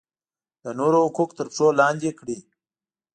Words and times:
د 0.63 0.65
نورو 0.79 0.97
حقوق 1.05 1.29
تر 1.37 1.47
پښو 1.51 1.67
لاندې 1.79 2.11
کړي. 2.19 2.37